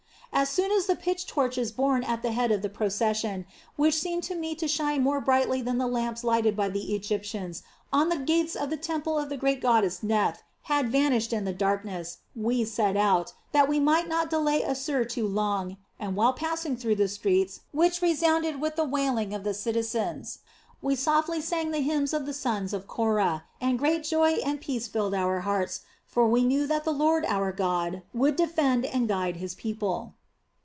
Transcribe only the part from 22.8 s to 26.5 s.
Korah, and great joy and peace filled our hearts, for we